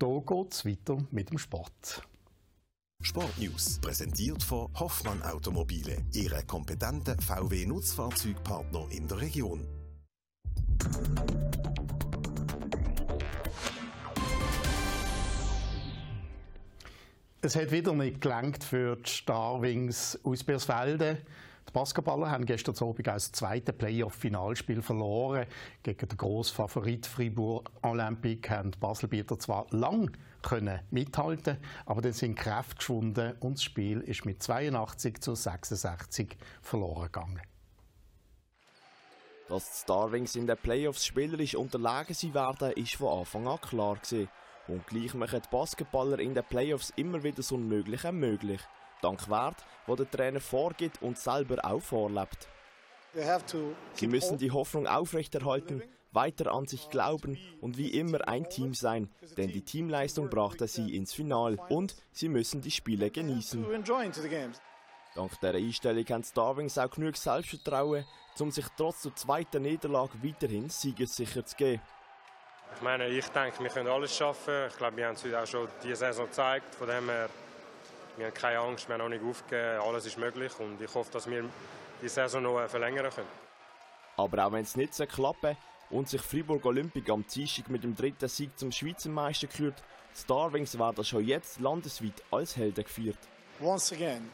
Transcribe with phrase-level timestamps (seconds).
[0.00, 2.02] Und hier geht es weiter mit dem Sport.
[3.02, 9.66] Sportnews präsentiert von Hoffmann Automobile, Ihre kompetente VW-Nutzfahrzeugpartner in der Region.
[17.40, 21.22] Es hat wieder nicht gelangt für die Starwings aus Bersfelde.
[21.78, 25.46] Basketballer haben gestern Abend als zweite Playoff-Finalspiel verloren.
[25.84, 30.10] Gegen den grossen Favorit Fribourg Olympique haben die Baselbieter zwar lang
[30.42, 36.36] können mithalten, aber dann sind Kräfte geschwunden und das Spiel ist mit 82 zu 66
[36.62, 37.42] verloren gegangen.
[39.48, 43.94] Dass die Starwings in den Playoffs spielerisch unterlegen sie werden, ist von Anfang an klar
[43.94, 44.28] gewesen.
[44.66, 48.62] Und gleich machen die Basketballer in den Playoffs immer wieder so Unmögliche möglich.
[49.02, 52.48] Dank Wert, wo der Trainer vorgibt und selber auch vorlebt.
[53.94, 59.10] Sie müssen die Hoffnung aufrechterhalten, weiter an sich glauben und wie immer ein Team sein,
[59.36, 63.66] denn die Teamleistung brachte sie ins Finale und sie müssen die Spiele genießen.
[65.14, 68.04] Dank der Einstellung haben Starwings auch genug Selbstvertrauen,
[68.38, 71.82] um sich trotz der zweiten Niederlage weiterhin siegessicher zu geben.
[72.74, 74.54] Ich meine, ich denke, wir können alles schaffen.
[74.68, 76.74] Ich glaube, wir haben es heute auch schon diese Saison gezeigt.
[76.74, 77.28] Von dem her,
[78.18, 79.80] wir haben keine Angst, wir haben auch nicht aufgegeben.
[79.80, 81.44] Alles ist möglich und ich hoffe, dass wir
[82.02, 83.28] die Saison noch äh, verlängern können.
[84.16, 85.56] Aber auch wenn es nicht so klappen
[85.90, 89.82] und sich Fribourg Olympic am Dienstag mit dem dritten Sieg zum Schweizer Meister gekürt,
[90.14, 93.18] Starwings werden schon jetzt landesweit als Helden gefeiert.
[93.60, 94.30] Once again,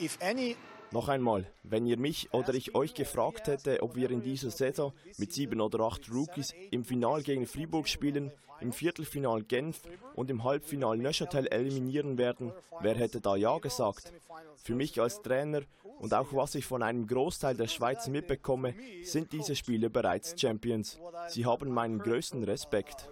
[0.00, 0.56] if any
[0.92, 4.92] noch einmal, wenn ihr mich oder ich euch gefragt hätte, ob wir in dieser Saison
[5.18, 9.80] mit sieben oder acht Rookies im Final gegen Fribourg spielen, im Viertelfinal Genf
[10.14, 14.12] und im Halbfinal Neuchâtel eliminieren werden, wer hätte da Ja gesagt?
[14.56, 15.62] Für mich als Trainer
[15.98, 20.98] und auch was ich von einem Großteil der Schweiz mitbekomme, sind diese Spiele bereits Champions.
[21.28, 23.08] Sie haben meinen größten Respekt.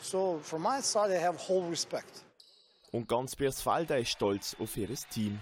[0.00, 2.27] So from my side I have whole respect.
[2.98, 5.38] Und ganz Biersfelde ist stolz auf ihr Team.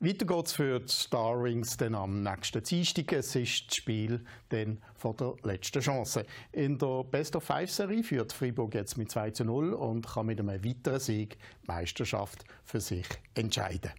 [0.00, 3.12] Weiter geht's für die Starwings dann am nächsten Dienstag.
[3.12, 6.24] Es ist das Spiel dann von der letzten Chance.
[6.52, 10.24] In der Best of Five Serie führt Freiburg jetzt mit 2 zu 0 und kann
[10.24, 13.90] mit einem weiteren Sieg die Meisterschaft für sich entscheiden.